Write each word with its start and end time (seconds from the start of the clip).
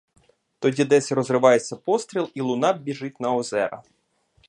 Тоді 0.59 0.85
десь 0.85 1.11
розривається 1.11 1.75
постріл, 1.75 2.29
і 2.33 2.41
луна 2.41 2.73
біжить 2.73 3.19
на 3.19 3.33
озера. 3.35 3.83